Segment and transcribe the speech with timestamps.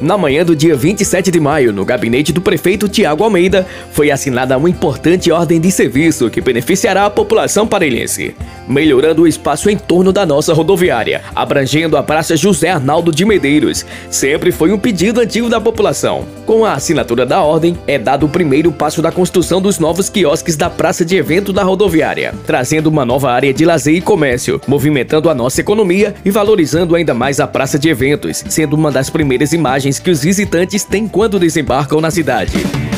[0.00, 4.56] Na manhã do dia 27 de maio, no gabinete do prefeito Tiago Almeida, foi assinada
[4.58, 8.34] uma importante ordem de serviço que beneficiará a população parelhense,
[8.68, 13.84] melhorando o espaço em torno da nossa rodoviária, abrangendo a Praça José Arnaldo de Medeiros.
[14.10, 16.26] Sempre foi um pedido antigo da população.
[16.44, 20.56] Com a assinatura da ordem, é dado o primeiro passo da construção dos novos quiosques
[20.56, 25.30] da Praça de Evento da rodoviária, trazendo uma nova área de lazer e comércio, movimentando
[25.30, 29.52] a nossa economia e valorizando ainda mais a Praça de Eventos, sendo uma das primeiras
[29.52, 32.95] imagens que os visitantes têm quando desembarcam na cidade.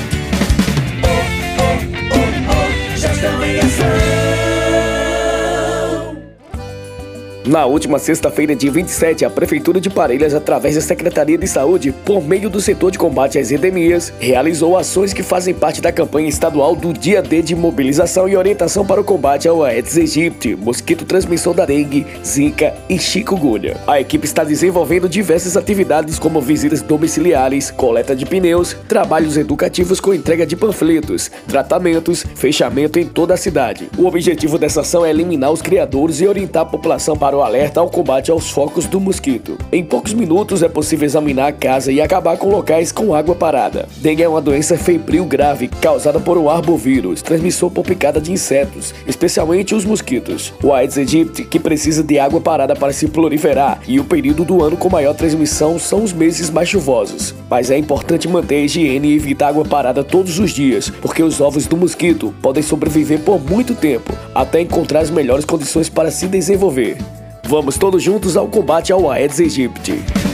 [7.48, 12.22] Na última sexta-feira, dia 27, a Prefeitura de Parelhas, através da Secretaria de Saúde, por
[12.22, 16.76] meio do setor de combate às endemias, realizou ações que fazem parte da campanha estadual
[16.76, 21.54] do Dia D de mobilização e orientação para o combate ao Aedes aegypti, mosquito transmissor
[21.54, 23.78] da dengue, zika e chikungunya.
[23.86, 30.12] A equipe está desenvolvendo diversas atividades como visitas domiciliares, coleta de pneus, trabalhos educativos com
[30.12, 33.88] entrega de panfletos, tratamentos, fechamento em toda a cidade.
[33.96, 37.80] O objetivo dessa ação é eliminar os criadores e orientar a população para o alerta
[37.80, 39.58] ao combate aos focos do mosquito.
[39.72, 43.88] Em poucos minutos é possível examinar a casa e acabar com locais com água parada.
[43.98, 48.94] Dengue é uma doença febril grave causada por um arbovírus, transmissor por picada de insetos,
[49.06, 50.52] especialmente os mosquitos.
[50.62, 54.62] O Aedes aegypti, que precisa de água parada para se proliferar, e o período do
[54.62, 57.34] ano com maior transmissão são os meses mais chuvosos.
[57.48, 61.40] Mas é importante manter a higiene e evitar água parada todos os dias, porque os
[61.40, 66.26] ovos do mosquito podem sobreviver por muito tempo, até encontrar as melhores condições para se
[66.26, 66.96] desenvolver.
[67.48, 70.27] Vamos todos juntos ao combate ao Aedes aegypti.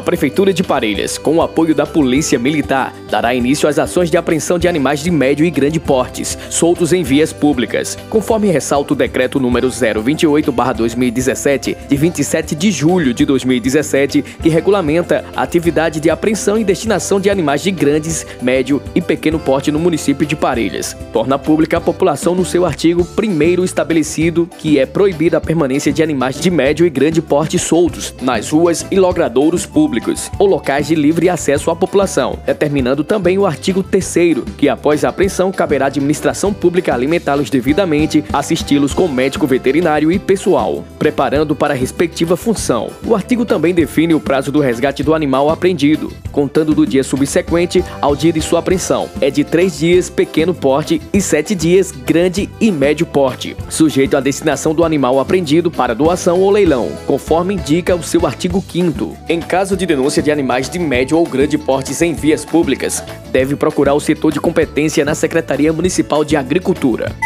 [0.00, 4.16] A Prefeitura de Parelhas, com o apoio da Polícia Militar, dará início às ações de
[4.16, 8.96] apreensão de animais de médio e grande portes, soltos em vias públicas, conforme ressalta o
[8.96, 16.56] decreto número 028/2017, de 27 de julho de 2017, que regulamenta a atividade de apreensão
[16.56, 20.96] e destinação de animais de grandes, médio e pequeno porte no município de Parelhas.
[21.12, 26.02] Torna pública a população no seu artigo primeiro estabelecido que é proibida a permanência de
[26.02, 29.89] animais de médio e grande porte soltos nas ruas e logradouros públicos
[30.38, 34.10] ou locais de livre acesso à população, determinando também o artigo 3
[34.56, 40.18] que após a apreensão caberá à administração pública alimentá-los devidamente, assisti-los com médico veterinário e
[40.18, 42.90] pessoal, preparando para a respectiva função.
[43.06, 47.82] O artigo também define o prazo do resgate do animal apreendido, contando do dia subsequente
[48.02, 49.08] ao dia de sua apreensão.
[49.18, 54.20] É de três dias pequeno porte e sete dias grande e médio porte, sujeito à
[54.20, 59.40] destinação do animal apreendido para doação ou leilão, conforme indica o seu artigo 5 Em
[59.40, 63.94] caso de denúncia de animais de médio ou grande porte em vias públicas, deve procurar
[63.94, 67.16] o setor de competência na Secretaria Municipal de Agricultura.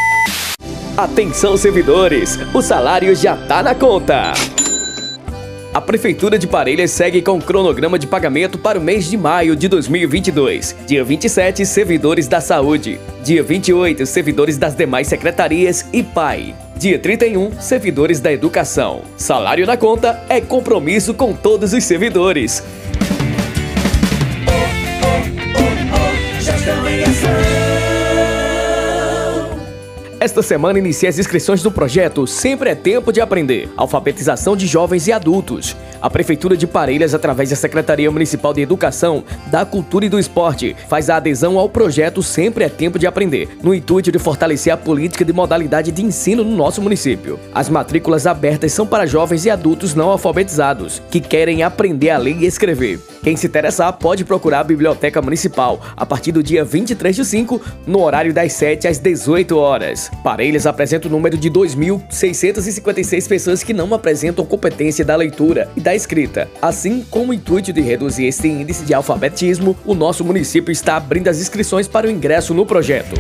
[0.97, 2.39] Atenção, servidores!
[2.55, 4.33] O salário já tá na conta!
[5.75, 9.57] A Prefeitura de Parelhas segue com o cronograma de pagamento para o mês de maio
[9.57, 10.77] de 2022.
[10.87, 13.01] Dia 27, servidores da saúde.
[13.25, 16.55] Dia 28, servidores das demais secretarias e PAI.
[16.77, 19.03] Dia 31, servidores da educação.
[19.17, 22.63] Salário na conta é compromisso com todos os servidores.
[26.39, 27.54] Gestão em Ação.
[30.25, 35.07] Esta semana inicia as inscrições do projeto Sempre é Tempo de Aprender, alfabetização de jovens
[35.07, 35.77] e adultos.
[36.01, 40.75] A Prefeitura de Parelhas, através da Secretaria Municipal de Educação, da Cultura e do Esporte,
[40.89, 44.79] faz a adesão ao projeto Sempre é Tempo de Aprender, no intuito de fortalecer a
[44.79, 47.39] política de modalidade de ensino no nosso município.
[47.55, 52.39] As matrículas abertas são para jovens e adultos não alfabetizados, que querem aprender a ler
[52.41, 52.99] e escrever.
[53.25, 57.59] Quem se interessar pode procurar a Biblioteca Municipal a partir do dia 23 de 5,
[57.87, 60.11] no horário das 7 às 18 horas.
[60.23, 65.95] Parelhas apresenta o número de 2.656 pessoas que não apresentam competência da leitura e da
[65.95, 66.51] escrita.
[66.61, 71.29] Assim, com o intuito de reduzir este índice de alfabetismo, o nosso município está abrindo
[71.29, 73.15] as inscrições para o ingresso no projeto.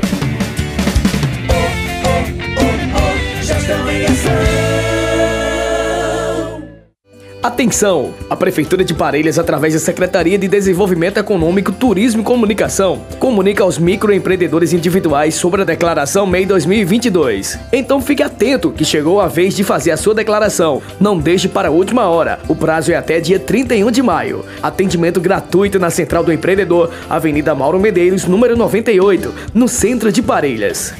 [7.45, 8.15] Atenção!
[8.31, 13.79] A Prefeitura de Parelhas, através da Secretaria de Desenvolvimento Econômico, Turismo e Comunicação, comunica aos
[13.79, 17.59] microempreendedores individuais sobre a declaração MEI 2022.
[17.71, 20.81] Então fique atento que chegou a vez de fazer a sua declaração.
[20.99, 22.41] Não deixe para a última hora.
[22.49, 24.43] O prazo é até dia 31 de maio.
[24.63, 30.95] Atendimento gratuito na Central do Empreendedor, Avenida Mauro Medeiros, número 98, no centro de Parelhas.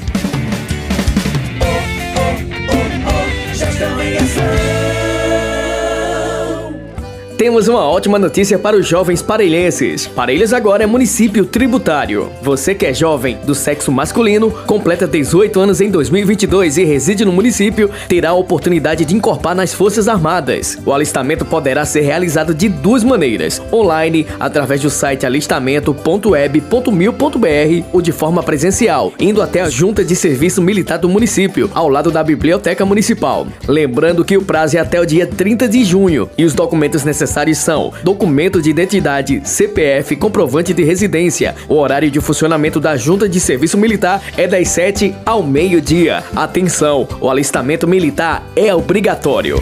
[7.37, 10.07] Temos uma ótima notícia para os jovens parelhenses.
[10.07, 12.29] Parelhas agora é município tributário.
[12.41, 17.33] Você que é jovem do sexo masculino, completa 18 anos em 2022 e reside no
[17.33, 20.77] município, terá a oportunidade de incorporar nas Forças Armadas.
[20.85, 28.13] O alistamento poderá ser realizado de duas maneiras: online, através do site alistamento.web.mil.br ou de
[28.13, 32.85] forma presencial, indo até a Junta de Serviço Militar do município, ao lado da Biblioteca
[32.85, 33.45] Municipal.
[33.67, 37.24] Lembrando que o prazo é até o dia 30 de junho e os documentos necessários
[37.25, 41.55] necessários são documento de identidade, CPF, comprovante de residência.
[41.67, 46.23] O horário de funcionamento da Junta de Serviço Militar é das 7 ao meio-dia.
[46.35, 49.61] Atenção, o alistamento militar é obrigatório.